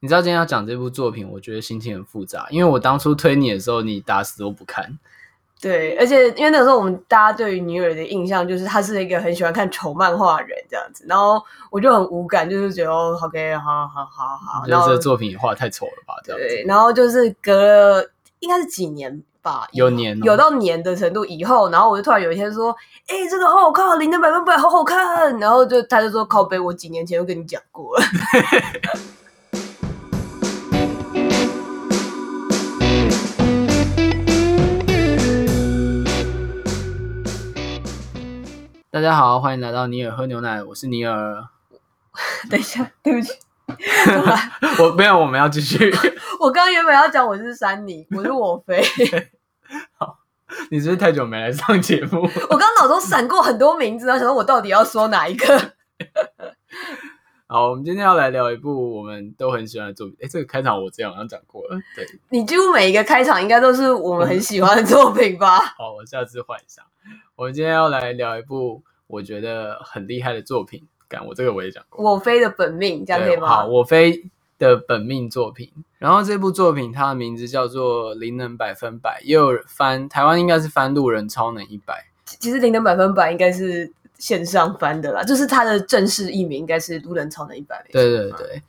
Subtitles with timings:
[0.00, 4.98] 你知道今天要讲这部作品，我觉得心情很复杂，因为我当初推你的时候，你打死都不看。
[5.58, 16.14] 对，而且因为那个时候我们大家对于尼尔的印象就是他是一个很喜欢看丑漫画人这样子，然后我就很无感，就是觉得 OK，好好好好，然后这作品也画太丑了吧？
[16.22, 16.46] 这样子。
[16.46, 18.10] 对，然后就是隔了
[18.40, 22.70] 应该是几年吧，有年、哦、有到年的程度以后，然后我就突然有一天说，
[23.08, 28.04] 哎、欸，这个好好看，零点百分百好好看，然后就他就说靠背，我几年前就跟你讲过了。
[38.96, 41.46] 大家好，欢迎来到尼尔喝牛奶，我是尼尔。
[42.48, 43.30] 等一下，对不起，
[44.82, 45.94] 我没有，我们要继续。
[46.40, 48.82] 我刚刚原本要讲我是珊妮，我是我飞。
[49.98, 50.20] 好，
[50.70, 52.22] 你是不是太久没来上节目？
[52.22, 55.74] 我刚刚脑中闪过很多名字，然后想说我到底要说哪一个？
[57.46, 60.16] 好，我们今天要来聊一部我们都很喜欢的作品。
[60.22, 61.78] 哎，这个开场我之前好像讲过了。
[61.94, 65.58] 对，你几乎每一个开场应该都是我们很喜欢的作品吧？
[65.76, 66.80] 好，我下次换一下。
[67.36, 73.48] 我们今天要来聊一部我觉得很厉害的作品，干我这个我也讲过，我飞的本命，这样可以吗？
[73.48, 75.70] 好，我飞的本命作品。
[75.98, 81.94] 然后这部作品它的名字叫做《灵能百分百》，也有翻台湾应该是翻《路人超能一百》。
[82.40, 87.76] 其实《灵能百分百》应该是线上翻的啦，就是它的正式译名应该是《路人超能一百》。
[87.92, 88.62] 对对对。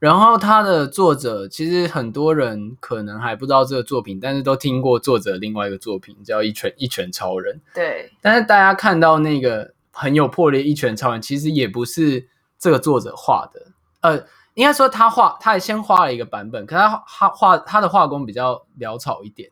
[0.00, 7.54] 然后他的作者其实很多人可能还不知道这个作品，但是都听过作者另外一个作品叫《一拳一拳超人》。
[7.74, 12.26] 对，但是大家看到那个很有魄力《一拳超人》，其实也不是
[12.58, 13.66] 这个作者画的。
[14.00, 14.16] 呃，
[14.54, 19.50] 应该说他画，他也先画了一个版本，可他他画他的画工比较潦草一点。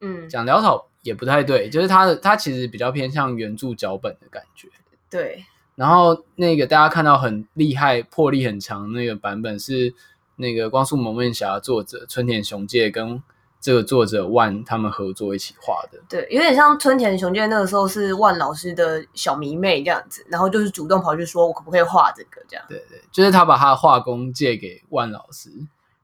[0.00, 4.66] 嗯，讲潦草也不太对，就是他的他其实比较偏向原著脚本的感觉。
[5.08, 5.44] 对。
[5.76, 9.94] 然后那个大家看到很厉害、魄力很强那个版本是
[10.36, 13.22] 那个《光速蒙面侠》作者春田雄介跟
[13.60, 15.98] 这个作者万他们合作一起画的。
[16.08, 22.64] 对，有点像春田雄介那个时候是万老师的小迷妹这样子，然后就是主动跑去说：“我可不可以画这个？”这样。
[22.68, 25.50] 对对，就是他把他的画工借给万老师，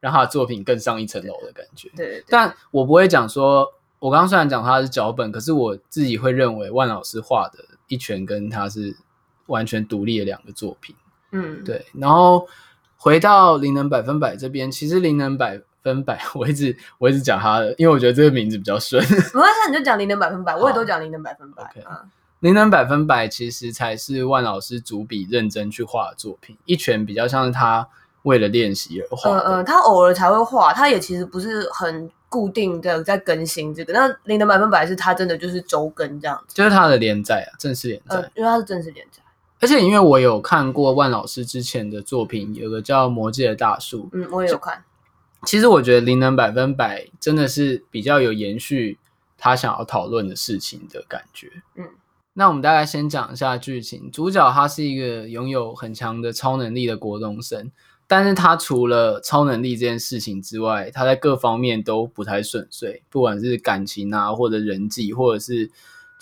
[0.00, 1.88] 让他的作品更上一层楼的感觉。
[1.96, 2.24] 对，对，对。
[2.28, 3.66] 但我不会讲说，
[4.00, 8.94] 我刚刚虽然讲他是脚本，可是我自己会认为万老师画的一拳跟他是。
[9.46, 10.94] 完全独立的两个作品，
[11.32, 11.84] 嗯，对。
[11.94, 12.46] 然后
[12.96, 19.02] 回到灵能百分百这边，其实灵能百分百， 我一直我一直讲他的，因为我觉得这个名字比较顺。
[19.08, 21.62] 没关系，你就讲灵能百分百，我也都讲灵能百分百。
[21.64, 21.82] Okay.
[21.90, 22.08] 嗯，
[22.40, 27.88] 灵能百分百其实才是万老师主笔认真去画的作品，一拳比较像是他
[28.22, 29.30] 为了练习而画。
[29.30, 33.92] 嗯嗯，他偶尔才会画，他也其实不是很固定的在更新这个。
[33.92, 39.21] 那灵能百分百是他真的就是周更这样子，就是他的连载啊，正式连载，嗯，因为他是正式连载。
[39.62, 44.82] 而且因为我有看过万老师之前的作品，有个叫《魔界的大树》，嗯，我也有看。
[45.46, 48.98] 其实我觉得《灵能百分百》真的是比较有延续
[49.38, 51.48] 他想要讨论的事情的感觉。
[51.76, 51.86] 嗯，
[52.32, 54.10] 那我们大概先讲一下剧情。
[54.10, 57.70] 主角他是一个拥有很强的超能力的国中生，
[58.08, 65.70] 但是他除了超能力这件事情之外，他在各方面都不太顺遂，不管是感情啊，或者人际，或者是。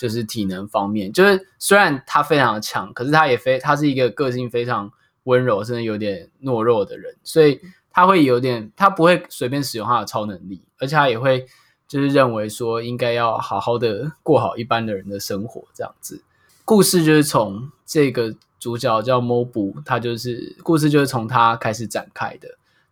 [0.00, 4.90] 就是体能方面，就是虽然他非常的强，可是他也非他是一个个性非常
[5.24, 11.44] 温柔，甚至有点懦弱的人，所以他会有点，他不会随便使用他的超能力，而且他也会
[11.86, 16.22] 就是认为说应该要好好的过好一般的人的生活这样子。
[16.64, 22.48] 故事就是从这个主角叫 Mobu，他就是故事就是从他开始展开的。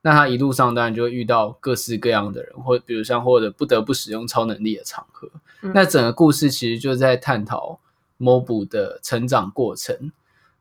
[0.09, 5.31] 那他一路上当然就会遇到各式各样的人，或比如像或者不得不使用超能力的场合。
[5.61, 7.79] 嗯、那整个故事其实就在探讨
[8.19, 10.11] Mobu 的成长过程。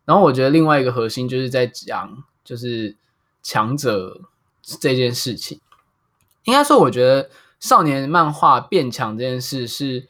[0.03, 2.97] 然后我觉得另外一个核心就是在讲就是
[3.41, 4.19] 强者
[4.62, 5.62] 这件事情。
[6.44, 7.30] 应该说，我觉得
[7.62, 10.09] 少年漫画变强这件事是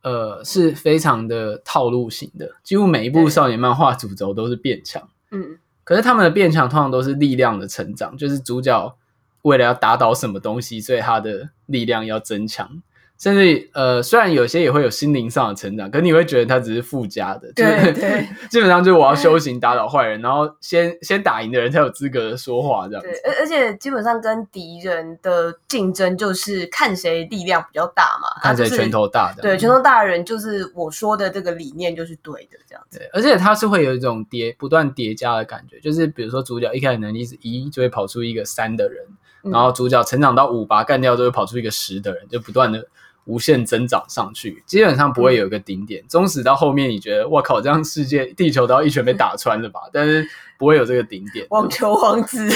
[0.00, 5.06] 呃是非常的套路型的，几乎每一部少年漫画主轴都是变强。
[5.30, 5.58] 嗯。
[5.88, 8.94] 可是他们的变强通常都是力量的成长，就是主角
[9.40, 12.82] 为了要打倒什么东西，所以他的力量要增强。
[13.18, 23.08] 甚至呃，虽然有些也会有心灵上的成长，可是你会觉得它只是附加的，对 基本上就是我要修行打倒坏人，然后先先打赢的人才有资格说话这样子。
[23.08, 29.42] 对，而而且基本上跟敌人的竞争就是看谁力量比较大嘛，看谁拳头大的。
[29.42, 33.00] 对，拳头大的人就是我说的这个理念就是对的这样子。
[33.00, 39.04] 对，而且他是会有一种叠不断叠加的感觉，就是比如说主角一开始能力是一，就会跑出一个三的人，
[39.42, 42.86] 嗯，然后主角成长到五把干掉，就会跑出一个十的人，就不断的。
[43.28, 46.02] 无限增长上去，基本上不会有一个顶点。
[46.08, 49.80] 纵、嗯、使到后面你觉得，我靠，这样世界地球都要一拳被打穿了吧？
[49.92, 50.26] 但是
[50.58, 51.46] 不会有这个顶点。
[51.50, 52.48] 网球王子，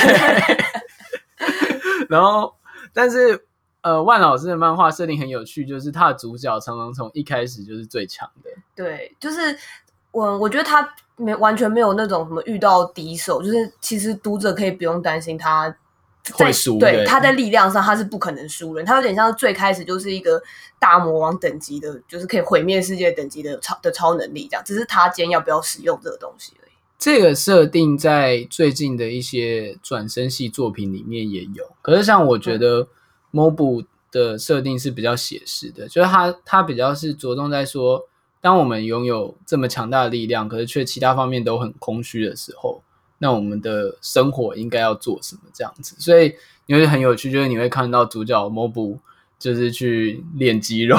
[2.09, 2.55] 然后，
[2.95, 3.45] 但是
[3.83, 8.51] 呃，万老师的漫画设定很有趣，就是他的主角常常从一开始就是最强的。
[8.75, 9.55] 对，就是
[10.11, 15.77] 我我觉得他没完全没有那种什么遇到敌手，就是其实读者可以不用担心他。
[16.35, 20.41] 会输，对，他在力量上他是不可能输人，他有点像最开始就是一个
[20.79, 26.71] 大魔王等级的，就是可以毁灭世界等级的超的超能力这样，只是他今天要不要使用这个东西而已。
[26.97, 32.87] 这个设定在最近的一些转生系作品里面也有，可是像我觉得
[33.33, 38.07] MOBU 的设定是比较写实的，嗯、就是他他比较是着重在说，
[38.41, 42.81] 当我们拥有这么强大的力量，可是却其他方面都很空虚的时候。
[43.23, 45.43] 那我们的生活应该要做什么？
[45.55, 46.35] 这样子，所以
[46.67, 48.99] 你会很有趣，就是你会看到主角 MOBU
[49.39, 50.99] 就是去练肌肉，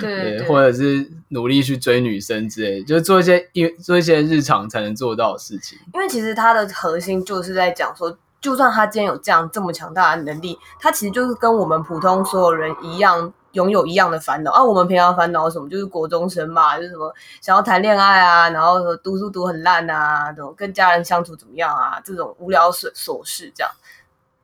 [0.22, 5.78] 对，对，或者是努力去追女生之类，就是做一些因做一些日常才能做到的事情。
[5.94, 13.32] 因为其实它的核心就是在讲说，就算他今天有这样这么强大的能力，他其实就是跟我们普通所有人一样。
[13.52, 14.64] 拥有一样的烦恼啊！
[14.64, 15.68] 我们平常烦恼什么？
[15.68, 22.00] 就是国中生嘛，就是什么想要谈恋爱啊，然后读书读很烂啊，怎么跟家人相处怎么样啊？
[22.04, 23.70] 这种无聊琐琐事这样。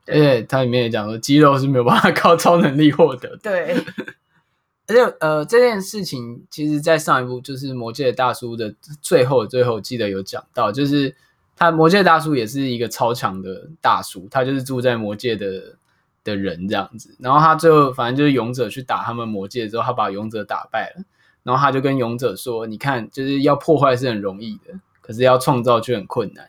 [0.06, 3.38] 而且它里面也讲说，肌肉是没有办法靠超能力获得的。
[3.42, 3.76] 对。
[4.88, 11.14] 而且呃，这件事情其实，在上一部就是《魔界大叔》的最后最后，记得有讲到，就是
[11.56, 15.76] 他魔界大叔也是一个超强的大叔，他就是住在魔界的。
[16.28, 21.04] 的人这样子，然后他最后反正就是勇者去打他们魔界之后，他把勇者打败了，
[21.42, 26.48] 然后他就跟勇者说：“你看，就是要破坏是很容易的，可是要创造却很困难。”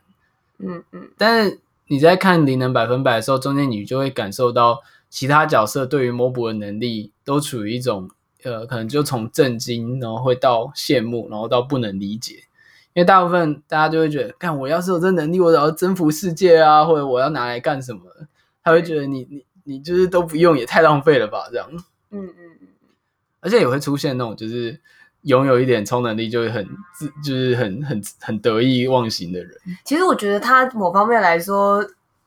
[0.60, 1.10] 嗯嗯。
[1.18, 4.80] 但是你在看灵能百分百的时候，中间你就会感受到
[5.10, 8.10] 其他角色对于 MOBU 的能力都处于一种
[8.44, 12.36] 呃，可能就从震惊，然后会到羡慕，然后到不能理解。
[12.94, 18.02] 因为大部分大家就会觉得，看我要是有这能力，我要征服世界啊，或者我要拿来干什么？
[18.64, 19.46] 他会觉得你你。
[19.69, 21.48] 你就是都不用，也太浪费了吧？
[21.51, 21.69] 这样，
[22.10, 22.68] 嗯嗯嗯，
[23.39, 24.80] 而且也会出现那种，就是
[25.21, 29.51] 拥有一点超能力就会很自，就是很很很得意忘形的人。
[29.86, 31.86] 其实我觉得他某方面来说，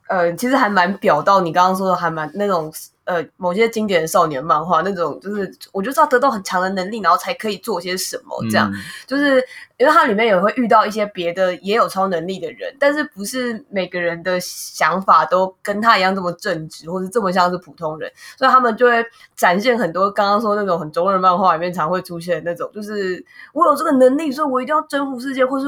[0.09, 2.73] 呃，其实还蛮表到你刚刚说的，还蛮那种。
[3.05, 8.41] 呃，某些经典的少年漫画那种，就是我就知道得到很强的能力，然后才可以做些什么。
[8.49, 8.79] 这样，嗯、
[9.09, 9.43] 就是
[9.77, 19.05] 因为它里面也会遇到一些别的也有超能力的人，但是不是每个人的想法都跟他一样这么正直，或是这么像是普通人，所以他们就会
[19.35, 25.67] 展现很多刚刚说那种很中二漫画里面常会出现的那种，就是我有这个能力，所以我一定要征服世界，或是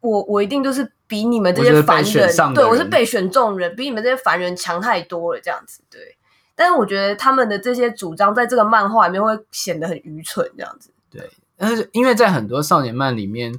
[0.00, 6.13] 我我一定就是比你们这些凡人，人对我是被选中人，比你们这些凡人强太多了，这样子，对。
[6.56, 10.90] 但是我觉得他们的这些主张在这个漫画里面会显得很愚蠢，这样子。
[11.10, 13.52] 对，但是因为在很多少年漫里面，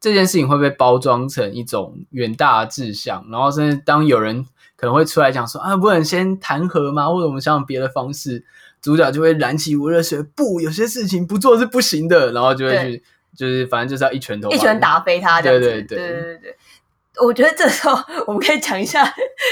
[0.00, 4.44] 这件事情会被包装成一种远大的志向，然后甚至当有人
[4.76, 7.08] 可能会出来讲说啊，不能先谈和吗？
[7.08, 8.44] 或者我们想想别的方式，
[8.82, 13.02] 主角就会燃起我热血，不，有些事情不做是不行的，然后就会去，
[13.36, 15.68] 就是反正就是要一拳头一拳打飞他，这样子。
[15.68, 16.56] 对对对对对对对。
[17.22, 17.96] 我觉得这时候
[18.26, 19.04] 我们可以讲一下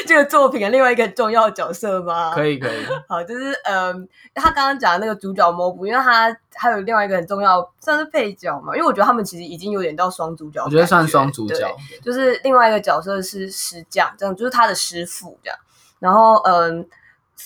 [0.07, 2.35] 这个作品的另外一个重要的角色吗？
[2.35, 2.77] 可以，可以。
[3.09, 8.75] 好，就是嗯，他刚刚讲的那个主角 MOBU，因为他还有另外一个很重要，算是配角嘛。
[8.75, 11.73] 因为我觉得他们其实已经有点到双主角，我觉得算双主角。
[12.03, 15.57] 就是另外一个角色是师匠，这样就是他的师傅这样。
[16.01, 16.85] 然后嗯，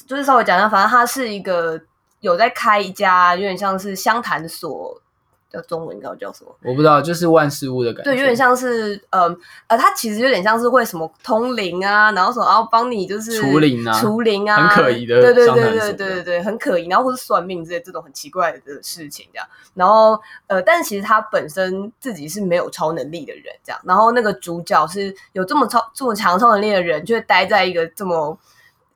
[0.07, 1.79] 就是稍微讲一下，反正他是一个
[2.21, 5.03] 有在开一家有点像是相谈所。
[5.51, 6.55] 叫中文，你知道叫什么？
[6.65, 8.11] 我不知道，就是万事物的感觉。
[8.11, 9.23] 对，有点像是，呃
[9.69, 19.47] 呃，它其实有点像是会什么通灵啊，然后什么，然后帮你就是除灵啊，除灵啊，很可疑的，对对对对对对对，很可疑，然后或是算命之类这种很奇怪的事情这样。
[19.75, 23.81] 然后呃，但是其实他本身自己是没有超能力的人，这样。
[23.85, 28.39] 然后那个主角是有这么超这么强超能力的人，就会待在一个这么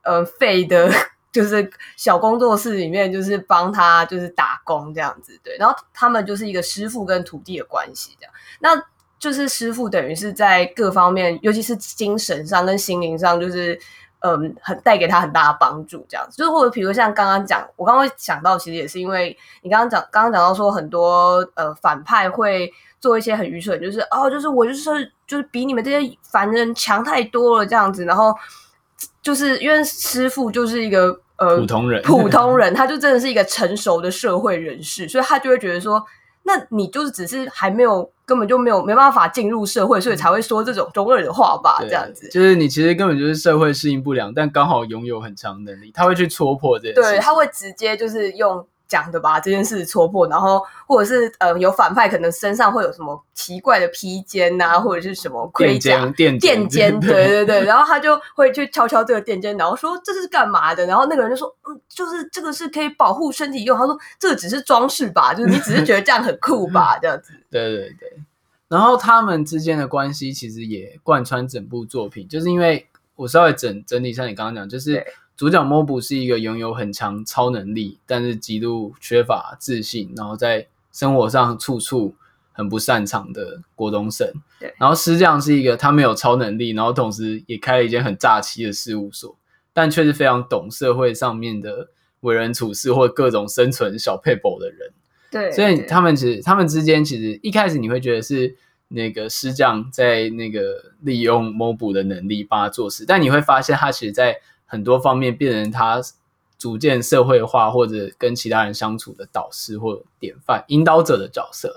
[0.03, 0.91] 呃废的。
[1.33, 5.57] 就是小工作室里面，就是帮他就是打工这样子，对。
[5.59, 8.33] 然后他们就是一个师傅跟徒弟的关系，这样。
[8.59, 8.71] 那
[9.19, 13.79] 就是师傅等于是在各方面，尤其是精神上跟心灵上，就是
[14.21, 16.37] 嗯，很带给他很大的帮助，这样子。
[16.37, 28.35] 就是或者比如像刚刚讲，我刚刚想到，其实也是因为你刚刚讲，刚刚讲到说很多呃反派会做一些很愚蠢，就是哦，就是我就是就是比你们这些凡人强太多了这样子，然后。
[29.23, 36.03] 就是因为师傅就是一个呃普通人，普通 人，他就真的是一个成熟的社会人士，所以他就会觉得说，
[36.45, 42.29] 那你就是只是还没有，根本就没有没办法进入社会，所以才会说这种中二的话吧，这样子。
[42.31, 47.03] 就是你其实根本就是社会适应不良，但刚好拥有很强能力，他会去戳破这件事。
[47.03, 60.85] 对，他会直接就是用讲的把这件事戳破，然后或者是呃有反派可能身上会有什么奇怪的披肩呐、啊，或者是什么盔甲垫肩，肩，对对对，然后他就会去敲敲这个垫肩，然后说这是干嘛的？
[60.87, 63.79] 然后那个人就说嗯，就是这个是可以保护身体用。
[63.79, 67.33] 他说这个只是装饰吧，就是你只是觉得这样很酷吧， 这样子。
[67.49, 68.21] 对对对。
[68.69, 75.05] 然后他们之间的关系其实也贯穿整部作品，就是因为我稍微整整理一下你刚刚讲，就是
[75.41, 82.15] 主角 Mobu 是一个拥有很强超能力，但是极度缺乏自信，然后在生活上处处
[82.53, 84.31] 很不擅长的国中生。
[84.59, 89.35] 对，然后师匠是一个他没有超能力，然后同时也开了一间很诈欺的事务所，
[89.73, 91.89] 但却是非常懂社会上面的
[92.21, 94.93] 为人处事或各种生存小撇步的人。
[95.31, 98.55] 对，所以他们其实他们之间其实一开始你会觉得是
[98.89, 104.37] 那个师匠在那个利用 Mobu 的能力帮他做事，但你会发现他其实在
[104.71, 106.01] 很多方面变成他
[106.57, 111.75] 逐渐社会化或者跟其他人相处的导师或典范、引导者的角色。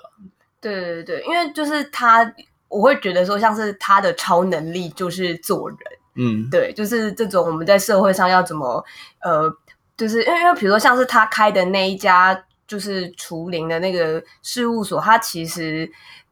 [0.62, 2.34] 对对对，因为就是他，
[2.70, 5.78] 我会觉得说像是他的超能力就是做人，
[6.16, 8.86] 嗯，对，就是这种我们在社会上要怎么
[9.22, 9.54] 呃，
[9.98, 12.46] 就是因为因为比如说像是他开的那一家。
[12.66, 15.88] 就是除灵的那个事务所，他其实，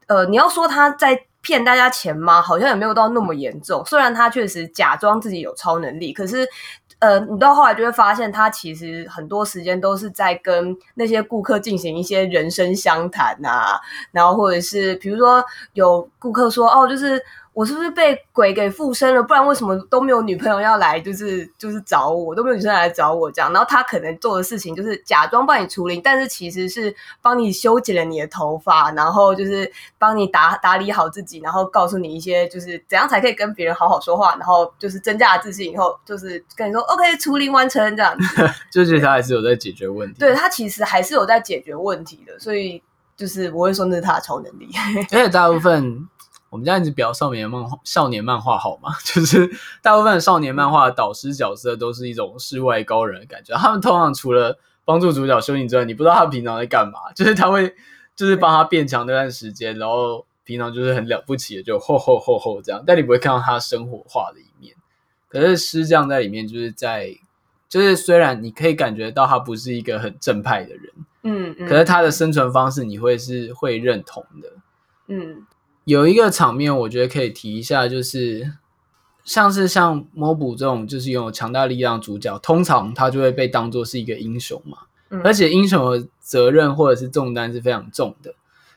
[0.06, 2.40] 呃，你要说他在骗大家钱吗？
[2.40, 3.84] 好像也没有到那么严重。
[3.84, 6.48] 虽然他确实假装自己有超能力，可是，
[7.00, 13.78] 呃，你到后来就会发现，他其实很多时间都是在跟那些顾客进行一些人生相谈啊，
[14.12, 15.44] 然后或者是比如说
[15.74, 17.22] 有顾客说，哦，就是。
[17.54, 19.22] 我是不是被鬼给附身了？
[19.22, 23.52] 不然为什么都没有女朋友要来，就是就是找我，都没有女生来找我这样。
[23.52, 38.50] 然后他可能做的事情就是假装帮你除灵，但是其实是帮你修剪了你的头发，然后就是帮你打打理好自己，然后告诉你一些就是怎样才可以跟别人好好说话，然后就是增加了自信以后，就是跟你说 OK 除灵完成这样子。
[38.72, 40.18] 就是他还是有在解决问题。
[40.18, 42.82] 对，他其实还是有在解决问题的，所以
[43.14, 44.70] 就是我会说那是他的超能力。
[45.12, 46.08] 而且大部分。
[46.52, 48.90] 我们这样子表少年漫画、少年漫画好吗？
[49.02, 53.56] 就是大部分的少年漫画的导师角色都是一种世外高人的感觉。
[53.56, 57.10] 他们通常除了帮助主角修行之外，你不知道他平常在干嘛。
[57.16, 57.74] 就是他会，
[58.14, 62.84] 就是帮他变强那段时间，然后平常就是很了不起的，就吼吼吼吼这样。
[62.86, 64.74] 但你不会看到他生活化的一面。
[65.28, 67.16] 可是师匠在里面，就是在，
[67.66, 70.92] 就是虽然你可以感觉到他不是一个很正派的人，
[71.22, 74.52] 嗯，嗯，可是他的生存方式你会是会认同的，
[75.06, 75.46] 嗯。
[75.84, 78.52] 有一个场面，我觉得可以提一下，就是
[79.24, 84.78] 像是像 Mobu 这种就是拥有强大力量的主角，通常他就会被当作是一个英雄嘛，
[85.10, 88.34] 嗯、而且英雄的责任或者是重担是非常重的。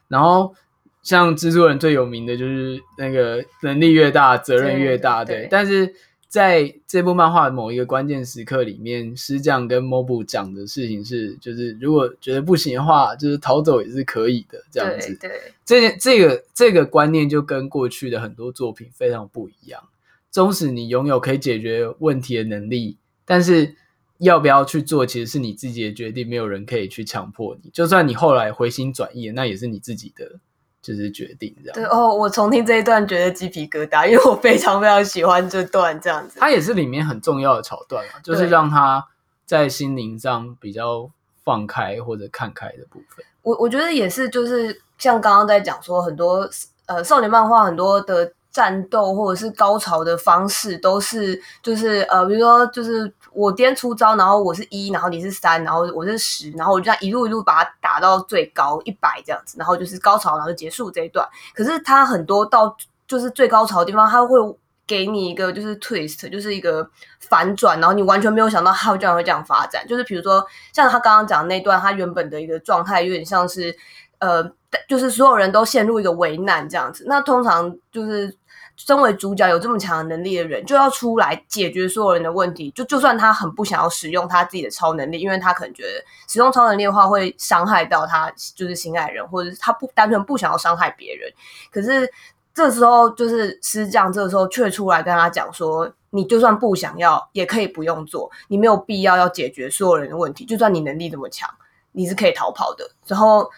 [0.08, 0.54] 然后
[1.02, 5.48] 像蜘蛛人最有名的就是那个能力越大，责任越大，对，对。
[5.50, 5.94] 但是
[6.36, 15.16] 在这部漫画的某一个关键时刻里面，师匠跟 Mobu 讲的事情是，就是如果觉得不行的话，就是逃走也是可以的，这样子。
[15.16, 15.40] 对，对。
[15.64, 19.82] 这件这个这个观念就跟过去的很多作品非常不一样。
[20.30, 23.74] 纵使你拥有可以解决问题的能力，但是
[24.18, 27.70] 要不要去做，其实是你自己的决定，没有人可以去强迫你。
[27.70, 30.42] 就算你后来回心转意，那也是你自己的。
[30.86, 31.74] 就是决定这样。
[31.74, 36.38] 对哦，我重听这一段觉得鸡皮疙瘩，因为我非常非常喜欢这段这样子。
[36.40, 39.04] 它也是里面很重要的桥段嘛，就是让他
[39.46, 41.10] 在心灵上比较
[41.44, 43.26] 放开或者看开的部分。
[43.42, 46.48] 我我觉得也是，就是像刚刚在讲说很多
[46.86, 48.32] 呃少年漫画很多的。
[48.56, 61.28] 战斗或者是高潮的方式都是，就是呃，比如说，就是我今天出招，然后我是一，然后你是三，然后我是十，然后我就这样一路一路把它打到最高一百这样子，然后就是高潮，然后就结束这一段。
[61.54, 62.74] 可是它很多到
[63.10, 64.40] 就是最高潮的地方，它会
[64.88, 69.86] 给你一个就是 twist，就是一个反转，然后你完全没有想到它会这样会这样发展。
[69.86, 73.76] 就是比如说像他刚刚讲的那段，他原本的一个状态有点像是
[74.20, 74.42] 呃，
[74.88, 77.04] 就是所有人都陷入一个危难这样子。
[77.06, 78.34] 那通常就是。
[78.78, 82.70] 身为主角有这么强的能力的人，就要出来解决所有人的问题。
[82.72, 85.90] 就就算他很不想要使用他自己的超能力，因为他可能觉得
[86.28, 91.32] 使用超能力的话会伤害到他就是心爱人，或者是他不单纯不想要伤害别人。
[91.72, 92.12] 可是
[92.54, 98.30] 这时候就是师匠，这个时候却出来跟他讲说：“你就算不想要，也可以不用做。
[98.50, 100.44] 你没有必要要解决所有人的问题。
[100.44, 101.50] 就算你能力这么强，
[101.94, 103.50] 你是可以逃跑的。”然后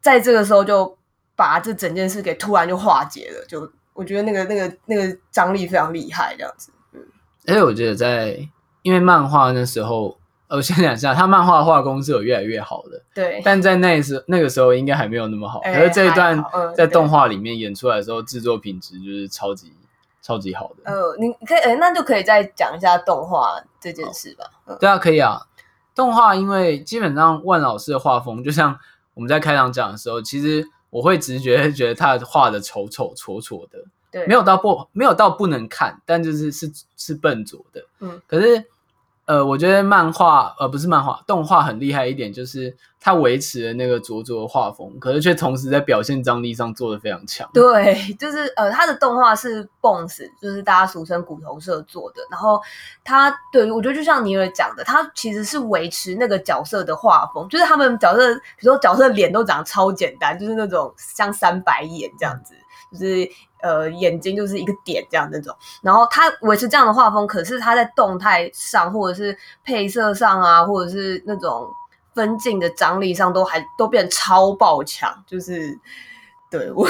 [0.00, 0.96] 在这个时候就
[1.36, 3.70] 把这整件事给突然就化解了，就。
[3.94, 6.72] 我觉得那个、那个、那个张力非常厉害，这样子。
[6.92, 7.00] 嗯，
[7.46, 8.48] 而且我觉得在
[8.82, 10.18] 因为漫画那时候，
[10.48, 13.02] 呃，我先讲一下，他漫画画工是有越来越好的。
[13.14, 13.40] 对。
[13.44, 15.60] 但在那时那个时候应该还没有那么好。
[15.60, 16.42] 欸、可是这一段
[16.76, 19.72] 在动画里面演出来的时候，制、嗯、作品质就是超级
[20.20, 20.90] 超级好的。
[20.90, 24.44] 呃，你可以，呃，那就可以再讲一下动画这件事吧。
[24.66, 25.40] 嗯、对啊，可以啊。
[25.94, 28.78] 动动画因为基本上万老师的画风，就像
[29.14, 33.78] 我们在开场讲的时候，其实我会直觉觉得他画的丑丑挫挫的，
[34.10, 38.64] 对，没有到不没有到不能看，但就是是是笨拙的，嗯，可是。
[39.24, 47.48] 呃，我觉得漫画呃不是漫画，动画很厉害一点，就是它维持了那个拙拙的画风，可是却同时在表现张力上做得非常强。
[47.54, 52.22] 对，就是呃，它的动画是 Bones，就是大家俗称骨头社做的。
[52.30, 52.60] 然后
[53.04, 62.54] 它对我觉得就像尼尔讲的，它其实是维持那个角色的画风，就是他们角色，比如说角色脸都长得超简单，就是那种像三白眼这样子，
[62.92, 63.30] 就是。
[63.62, 71.68] 呃，眼睛就是一个点这样那种，然后它维持这样的画风，可是它在动态上，或者是配色上啊，或者是那种
[72.12, 75.78] 分镜的张力上，都还都变超爆强，就是
[76.50, 76.88] 对我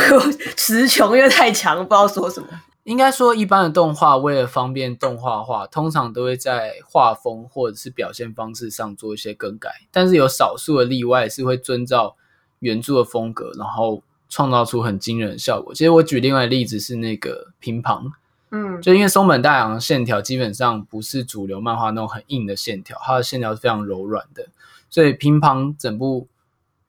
[0.56, 2.48] 词穷，因为太强，不知道说什么。
[2.84, 12.16] 应该说，一般的动画为了方便动画化，通常都会在画风或者是表现方式上做一些更改，但是有少数的例外是会遵照
[12.60, 14.02] 原著的风格，然后。
[14.32, 15.74] 创造出很惊人的效果。
[15.74, 18.10] 其实我举另外例子是那个乒乓，
[18.50, 24.48] 嗯，就因为松本大洋的线条基本上不是主流漫画那种很硬的线条，它的线条是非常柔软的，
[24.88, 26.26] 所以乒乓整部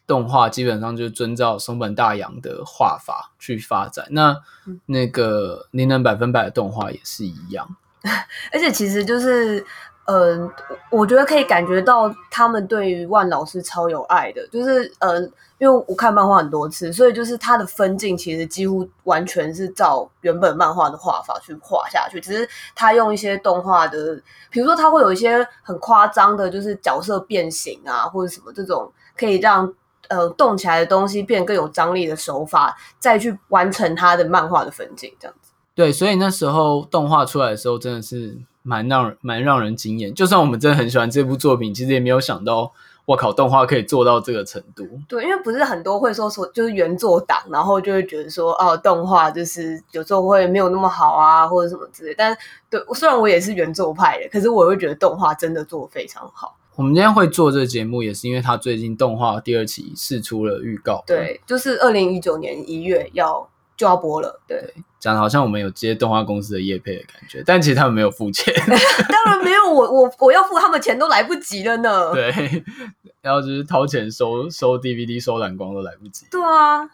[0.08, 4.08] 动画基本上就遵照松本大洋的画法去发展。
[4.12, 4.42] 那
[4.86, 7.76] 那个灵能百分百的动画也是一样，
[8.54, 9.66] 而且其实就是。
[10.06, 10.52] 嗯，
[10.92, 22.46] 我觉得可以感觉到他们对于万老师超有爱的，就是嗯，因为我看漫画很多次，所以就是他的分镜其实几乎完全是照原本漫画的画法去画下去，只是
[22.76, 29.74] 他用一些动画的，比如说他会有一些很夸张的，就是角色变形啊，或者什么这种可以让
[30.10, 35.54] 呃动起来的东西变更有张力的手法，再去完成他的漫画的分镜，这样子。
[35.74, 38.38] 对，所以那时候动画出来的时候，真的是。
[38.64, 42.72] 蛮让人蛮让人惊艳，就算我们真的很喜欢这部作品，其实也没有想到，
[43.06, 44.88] 我靠，动画可以做到这个程度。
[45.08, 52.16] 对，因为不是很多会说说就是原作党，然后就会觉得说，哦，动画就是有时候会没有那么好啊，或者什么之类。
[52.18, 52.36] 但
[52.70, 56.58] 对，虽然我也是原作派的，可是我会觉得动画真的做得非常好。
[56.76, 61.04] 我们今天会做这个节目，也是因为他最近动画第二期试出了预告。
[61.06, 63.50] 对，就是二零一九年一月要。
[63.76, 64.72] 就要播了，对，
[65.04, 68.54] 讲的好像我们有接动画公司的业配的感觉，但其实他们没有付钱，
[69.10, 72.14] 当然没有，我我我要付他们钱都来不及了呢。
[72.14, 72.32] 对，
[73.22, 76.26] 然后就是掏钱收收 DVD 收蓝光都来不及。
[76.32, 76.90] 对啊，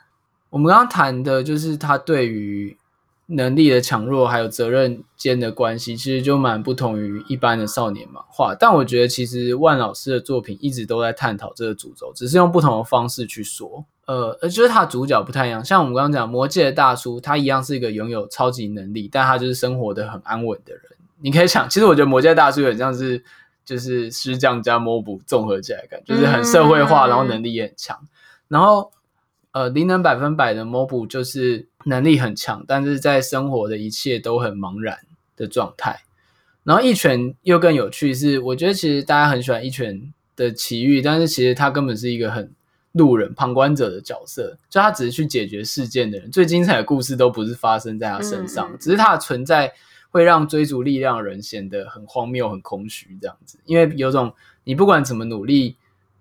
[0.50, 2.76] 我们刚刚谈的就是他对于
[3.28, 8.56] 能力的强弱还有责任间的关系，其实就蛮不同于一般的少年漫画。
[8.56, 13.86] 但我觉得其实万老师的作品一直都在探讨这个主轴，只是用不同的方式去说。
[14.10, 20.82] 呃，就是他的主角不太一样，像我们刚刚讲魔界的大叔，他一样是一个拥有超级能力，但他就是生活的很安稳的人。
[21.19, 23.24] 你可以想，其实我觉得魔界的大叔有点像是
[23.63, 28.00] 就是师匠加 MOBU 综合起来感觉，就是很社会化，然后能力也很强。
[28.48, 28.91] 然后
[29.52, 34.98] 呃，灵能百分百的 MOBU 就是能力很强，但是在生活的一切都很茫然
[35.36, 36.00] 的状态。
[36.63, 42.52] 然后一拳又更有趣，是我觉得其实大家很喜欢一拳的奇遇，但是其实他根本是一个很。
[42.93, 46.32] 路人、旁观者的角色，就他只是去解决事件的人。
[46.32, 49.71] 最精彩的故事都不是发生在他身上，嗯、只是他的存在
[50.10, 53.60] 会让追逐力量的人显得很荒谬、很空虚这样子。
[53.65, 55.75] 因为有种你不管怎么努力，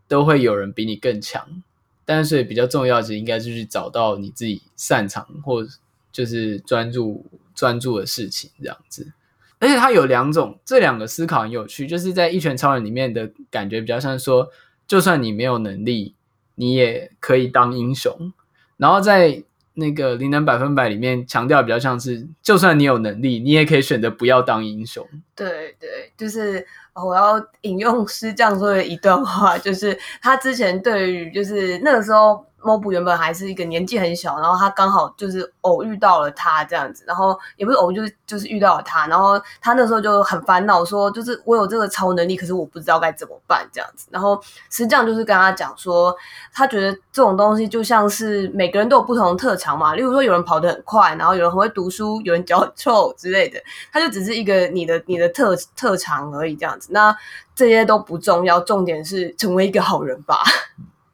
[0.07, 1.62] 都会有人比你更强。
[2.04, 5.66] 但是所以比较重要的，其实应该是去找到你自己擅长或
[6.12, 9.11] 就是专注专注的事情这样子。
[9.59, 14.50] 而且他有两种，这两个思考很有趣，就是在《一拳超人》里面的感觉比较像说，
[14.87, 16.14] 就算你没有能力。
[16.59, 18.33] 你也可以当英雄，
[18.77, 19.42] 然后在
[19.75, 25.07] 那个灵能百分百里面强调比较像是，就算你有能力，你也可以选择不要当英雄。
[25.35, 32.44] 对对，就是我要引用师匠说的一段话，就是他之前对于就是那个时候。
[32.62, 44.09] 莫布原本还是一个年纪很小，然后他刚好就是偶遇到了他这样子，然后也不是偶遇，就是就是遇到了他，然后他那时候就很烦恼，说就是我有这个超能力，可是我不知道该怎么办这样子。
[44.11, 44.40] 然后
[44.71, 46.14] 实际上就是跟他讲说，
[46.53, 53.61] 他觉得这种东西就像是每个人都有不同的特长嘛，例如说有人跑得很快，然后有人很会读书，有人脚很臭之类的，
[53.92, 56.88] 他就只是一个你的你的特特长而已这样子。
[56.92, 57.16] 那
[57.55, 60.42] 这些都不重要，重点是成为一个好人吧。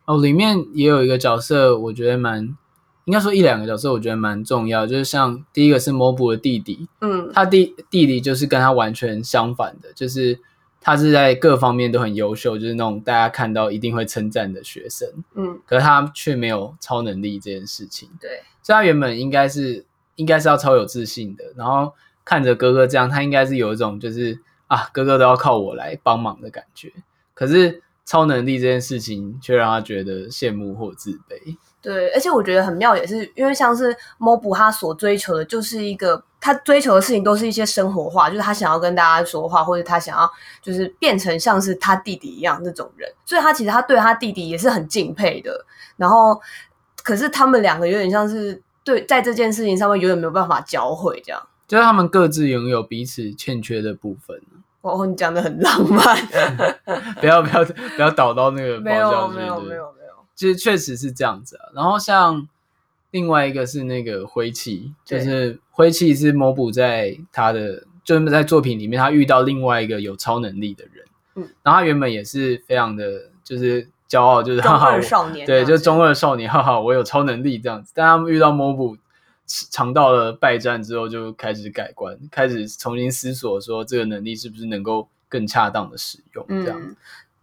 [0.07, 2.55] 哦，里面也有一个角色，我觉得蛮，
[3.07, 4.87] 应该说一两个角色，我觉得蛮重要。
[4.87, 10.39] 就是像第一个是 MOBU 的弟弟，嗯，他弟弟弟就是跟他完全相反的，就是
[10.81, 19.87] 他是在各方面都很优秀，就是那种大家看到一定会称赞的学生，嗯，可是他却没有超能力这件事情，对，所以他原本应该是
[20.17, 21.95] 应该是要超有自信的，然后
[22.27, 26.93] 看着哥哥这样，他应该是有一种就是啊，哥哥都要靠我来帮忙的感觉，
[27.33, 27.81] 可是。
[28.05, 31.57] 超能力这件事情却让他觉得羡慕或自卑。
[31.81, 40.31] 对，而且我觉得很妙，也是因为像是 Mobu 他所追求的，就是一个他追求的事情都是一些生活化，就是他想要跟大家说话，或者他想要
[40.63, 45.67] 就是变成像是他弟弟一样那种人，所以他其实他对他弟弟也是很敬佩的。
[45.99, 46.41] 然后，
[47.03, 54.41] 可是他们两个有点像是对在这件事情上面永远没有办法交汇，这样，就是他们各自拥有彼此欠缺的部分。
[54.93, 56.17] 哦，你讲的很浪漫，
[57.21, 59.95] 不要不要不要倒到那个没有没有没有。
[60.35, 62.49] 其实确实是这样子啊，然后像
[63.13, 71.05] 另外一个是那个灰气，就是灰气是 Mobu 在他的就是在作品里面，他遇到另外一个有超能力的人，
[71.37, 77.93] 嗯，然后他原本也是非常的就是骄傲，就是中二少年，对，就中二少年，哈哈，我有超能力这样子。
[77.95, 78.99] 但他们遇到 Mobu
[79.47, 86.97] 尝到了败战之后，就开始改观，开始重新思索说这个能力是不是能够更恰当的使用，这样。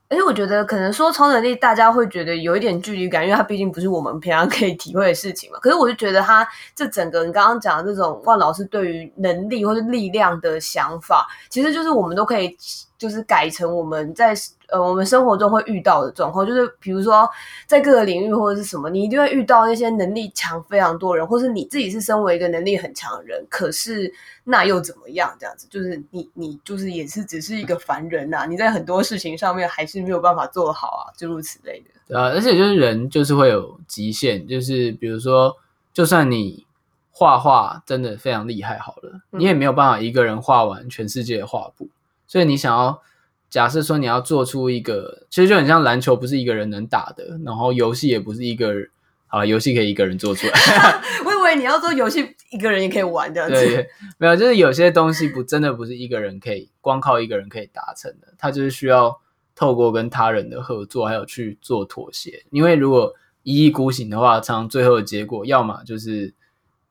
[0.09, 5.59] 而且我觉得，可能说超能力，大家会觉得有一点距离感，因为它毕竟不是我们平常可以体会的事情嘛。
[5.59, 12.57] 可是我就觉得，他这整个你刚刚讲的这种万老师对于能力或者力量的想法，其实就是我们都可以。
[13.01, 14.31] 就是改成我们在
[14.69, 17.27] 呃我们生活中会遇到的状况，就是比如说
[17.65, 25.35] 在各个领域或者是什么，你一定会遇到那些能力强非常多人，或是你自己是身为一个能力很强的人，可是那又怎么样？
[25.39, 31.85] 这样子就是你你就是也是只是一个凡人呐、啊，你在很多事情上面还是没有办法做好啊，诸如此类的。
[32.07, 35.57] 对啊，而且就是人就是会有极限，就是比如说，
[35.91, 36.67] 就算你
[37.09, 41.87] 画画真的非常厉害好了，你也没有办法一个人画完全世界的画布。
[42.31, 43.01] 所以你想要
[43.49, 48.89] 假设说你要做出一个，其实就很像篮球，不是一个人能打的，然后游戏也不是一个人，
[49.27, 50.53] 好，游戏可以一个人做出来。
[51.25, 53.55] 我以为你要做游戏一个人也可以玩这样子。
[53.55, 53.85] 对，
[54.17, 59.19] 没有，就是有些东西不真的不是一个人可以光靠一个人可以达成的，它就是需要
[59.53, 62.45] 透过跟他人的合作，还有去做妥协。
[62.51, 63.13] 因为如果
[63.43, 66.33] 一意孤行的话，常常最后的结果要么就是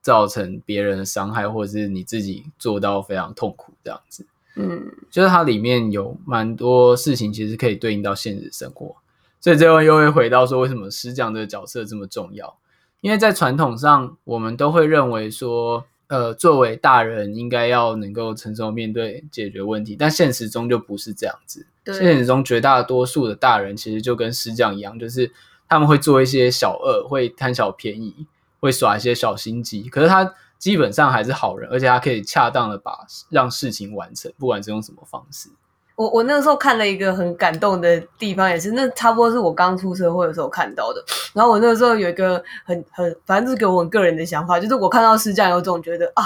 [0.03, 4.27] 造成别人的伤害，或者是你自己做到非常痛苦这样子。
[4.57, 8.97] 嗯，就是它里面有蛮多事情，其实可以对应到现实生活，
[9.41, 12.59] 所以最后又会回到说，为什么师匠这个角色这么重要？
[13.01, 21.67] 因为在传统上，我们都会认为说，呃，作为大人应该要能够承受面对解决问题，但现实中就不是这样子。
[21.85, 25.33] 对，现实中绝大多数的大人其实就跟师匠一样，就是
[25.69, 28.27] 他们会做一些小恶，会贪小便宜，
[28.59, 30.35] 会耍一些小心机，可是他。
[30.61, 32.97] 基本上还是好人，而且他可以恰当的把
[33.31, 35.49] 让事情完成，不管是用什么方式。
[35.97, 41.05] 我我那个时候看了一个很感动的地方，也是那差不多是我刚出社会的时候看到的。
[41.35, 46.25] 然后我那个时候有一个很很，反正就是给我很个人的想法，就是我看到师匠有种觉得啊，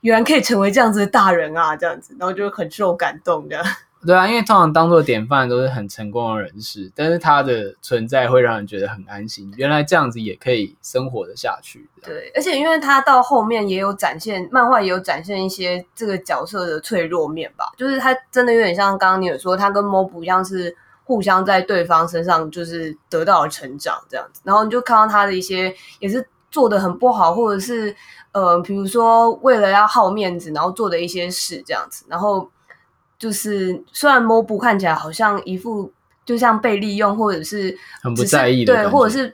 [0.00, 3.64] 原来可以成为这样子的大人啊，这样子，然后就很受感动这样。
[4.04, 9.52] 对啊，因为通常当做典范都是很成功的人士，但是他的存在会让人觉得很安心。
[9.56, 11.88] 原来这样子也可以生活得下去。
[12.02, 17.70] 对，而且因为他到后面也有展现，漫画也有展现一些这个角色的脆弱面吧。
[17.76, 24.40] 就是他真的有点像刚刚你有说，他跟 Mobu 一样是互相在对方身上就是得到了成长这样子。
[24.42, 27.94] 然后你就看到他的一些也是做得很不好，或者是
[28.32, 32.50] 呃，比如说为了要好面子，然后做的一些事这样子，然后。
[33.22, 35.92] 就是虽然 Mobu 看起来好像一副
[36.26, 39.32] 就像被利用或者是很不在意的对，或者是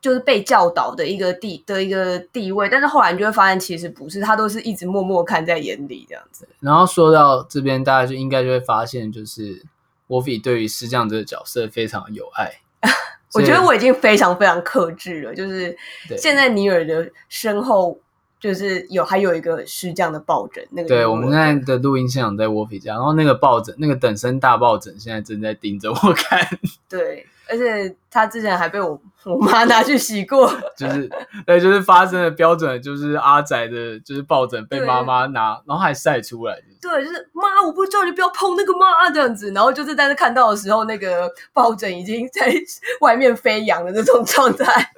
[0.00, 6.48] 就是被教导的一个地的一个地位，但是后来你就会发现其实不是，他都是一直默默看在眼里这样子。
[6.58, 9.62] 然后说到这边，大家就应该就会发现，就是
[10.08, 12.50] Wolfie 对于师匠这个角色非常有爱。
[13.34, 15.76] 我觉得我已经非常非常克制了，就是
[16.16, 18.00] 现在尼尔的身后。
[18.46, 26.40] 就是有还有一个是这样的抱枕，那个对，我们现在的录音现场在 Wolfie 家，然后那个抱枕，那个等身大抱枕，现在正在盯着我看。
[26.88, 31.10] 对，而且他之前还被我我妈拿去洗过，就是
[31.44, 36.56] 对，就是发生的标准，就是阿仔的，就是抱枕被妈妈拿，然后还晒出来。
[36.80, 42.54] 对，就是妈，我不叫你不要碰那个妈这样子，然后就是在那看到的时候，那个抱枕已经在
[43.02, 44.88] 外面飞扬的那种状态。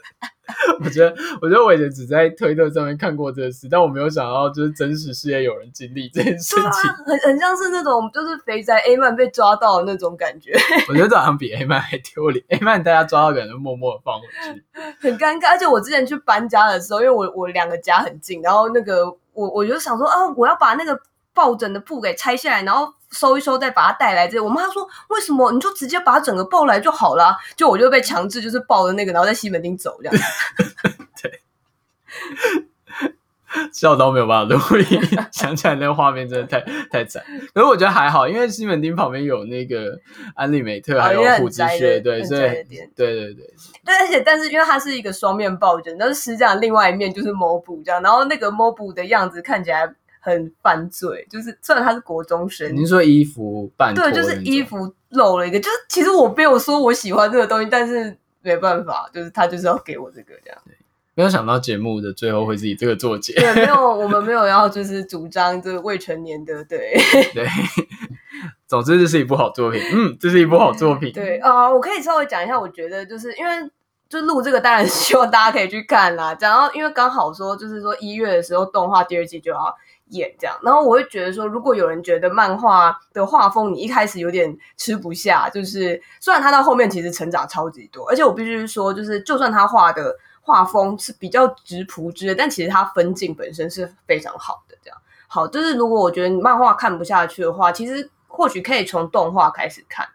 [0.82, 6.72] 我觉得，我觉得我以前只在推特上面看过这个事，但我没有想到，就是真实世界有人经历这件事情，啊、
[7.04, 10.52] 很很像是那种就是肥宅 A 曼被抓到的那种感觉。
[10.88, 14.64] 我觉得这好像比 A 曼还丢脸，A 曼大家抓到可能默默的放回去，
[15.00, 15.50] 很尴尬。
[15.50, 20.98] 而且我之前去搬家的时候，因为我我两个家很近，然后那个我我就想说啊，我要把那个
[21.38, 22.92] 抱枕的布给拆下来，然后。
[23.10, 24.38] 收一收，再把它带来这。
[24.38, 25.50] 我妈说：“为什么？
[25.50, 30.14] 你就直接把它整个抱来就好了。”就我就被强制，就是抱着那个，然后在西门町走这样。
[31.22, 31.40] 对。
[33.72, 35.00] 笑到没有办法录音，
[35.32, 37.24] 想起来那个画面真的太太惨。
[37.54, 39.98] 可是我觉得还好，因为西门町旁边有那个
[40.34, 42.40] 安利美特，还有虎之穴，对，所以
[42.94, 43.50] 对对对。
[43.86, 49.90] 但而且但是因为它是一个双面抱枕，但是实际上另外一面就是 Mobu 这样，然后那个 Mobu 的样子看起来
[50.28, 60.58] 很犯罪，就是虽然他是国中生，您说衣服半对，就是衣服露了一个，就是其实我没有说我喜欢这个东西，但是没办法，就是他就是要给我这个这样。
[61.14, 63.32] 没有想到节目的最后会是以这个作结。
[63.32, 66.96] 对，没有， 我们没有要就是主张这个未成年的，对
[67.34, 67.44] 对。
[68.68, 69.82] 总之，这是一部好作品。
[69.92, 71.10] 嗯，这是一部好作品。
[71.12, 73.50] 对啊、呃，我可以稍微讲一下，我觉得就是因为
[74.08, 76.36] 就录这个，当然 希望大家可以去看啦。
[76.38, 79.74] 然后，因为刚好说就是说一月的时候动画第二季就要
[80.10, 90.16] 演这样，然后我会觉得说，如果有人觉得漫画的画风你一开始有点吃不下，就是虽然他到后面其实成长超级多，而且我必须说，就是就算他画的。
[90.40, 94.74] 画风是比较直朴直的，但其实它分镜本身是非常好的。
[94.82, 100.08] 这样好，就是如果我觉得你漫画看不下去的话，其实或许可以从动画开始看，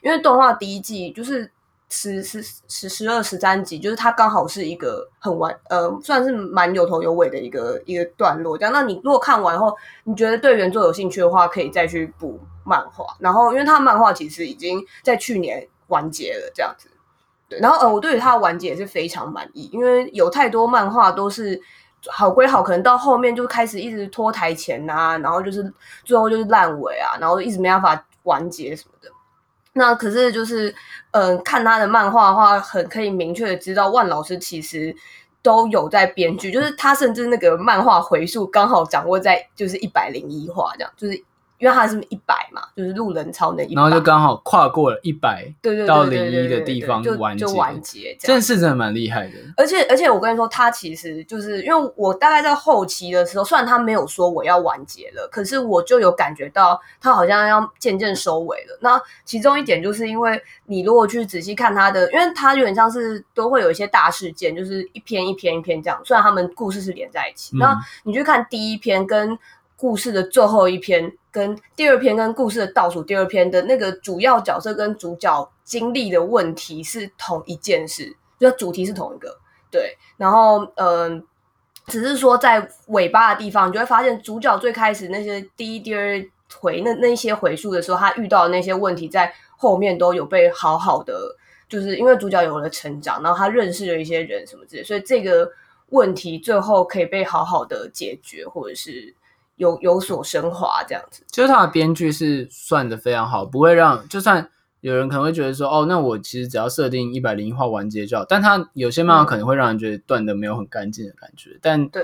[0.00, 1.50] 因为动画第一季就是
[1.92, 8.56] 十十十十二十三集，就是它刚好是一个很完呃，算是蛮有头有尾的一个一个段落。
[8.56, 13.04] 这样，那你如果看完后，你觉得对原作有兴趣的话，可以再去补漫画。
[13.18, 16.88] 然后，因为它漫画其实已经在去年完结了，这样子。
[17.48, 21.60] 对，然后呃，我对于它的完结也是非常满意，因为有太多漫画都是
[22.06, 25.72] 好归好，可能到后面就开始一直拖台前啊，然后就是
[26.04, 29.10] 最后就是烂尾啊，然后一直没办法完结什么的。
[29.80, 30.72] 那可是就是
[31.12, 34.94] 嗯、看他的漫画的话，很可以明确的知道万老师其实
[35.42, 41.24] 都有在编剧，就是他甚至那个漫画回溯刚好掌握在就是一百零一话这样，就是。
[41.60, 47.36] 因为它是一百嘛，就是路人超能一百，然后就刚好跨过了一百，对对到零一的地方就完
[47.82, 48.16] 结。
[48.18, 49.32] 这件事真的蛮厉害的。
[49.58, 58.78] 而且而且我跟你说，他其实就是因为我大概在后期的时候，虽然他没有说我要完结了，可是我就有感觉到他好像要渐渐收尾了。
[58.80, 66.00] 那其中一点就是因为你如果去仔细看他的，因为他有点像是都会有一些大事件，就是一篇一篇一篇这样。
[66.06, 69.38] 虽然他们故事是连在一起，那、嗯、你去看第一篇跟。
[69.80, 79.38] 故事的最后一篇跟第二篇跟故事的倒数第二篇的那个主要角色跟主角经历的问题是同一件事，就主题是同一个，
[79.70, 79.96] 对。
[80.18, 81.24] 然后，嗯、
[81.86, 86.22] 只是说在尾巴的地方，你就会发现主角最开始那些第一、第二
[86.60, 91.34] 回那那些回溯的时候，他遇到的那些问题，在后面都有被好好的，
[91.70, 95.50] 就是因为主角有了成长，然后他认识了一些人什么之类，所以这个
[95.88, 99.14] 问题最后可以被好好的解决，或者是。
[99.60, 112.02] 有有所升华，这样子，就是他的编剧是算的非常好，不会让就算有人可能会觉得说，哦，那我其实只要设定一百零一话完结就好，但他有些漫画可能会让人觉得断的没有很干净的感觉，嗯、但对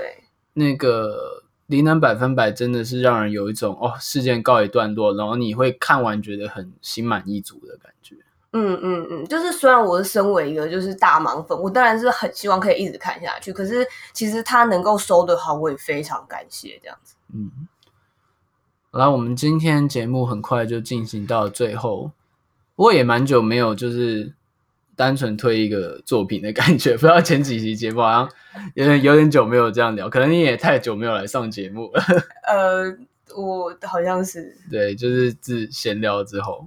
[0.52, 8.16] 那个灵能百分百真的是让人有一种哦，事件告一段落，然后你会看完觉得很心满意足的感觉。
[8.58, 17.14] 嗯嗯嗯，就是虽然我是身为一个就是大盲粉，我当然是很希望可以一直看下去，可是其实他能够收的好，我也非常感谢这样子。
[17.34, 17.50] 嗯，
[18.90, 22.12] 好啦，我们今天节目很快就进行到最后，
[22.74, 24.32] 不过也蛮久没有就是
[24.96, 28.30] 单纯推一个作品的感觉， 不知道前几期节目好像
[28.74, 32.02] 有点有点久没有这样聊，可能你也太久没有来上节目了。
[32.48, 32.96] 呃，
[33.36, 36.66] 我好像是对，就是自闲聊之后，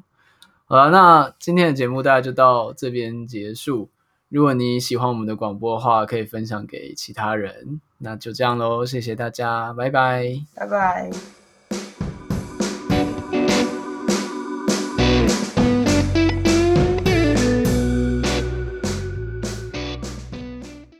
[0.72, 3.90] 好了，那今天的节目大概就到这边结束。
[4.30, 7.82] 如果你喜欢我们的广播的话，可以分享给其他人。
[7.98, 11.39] 那就这样喽，谢谢大家，拜拜，拜拜。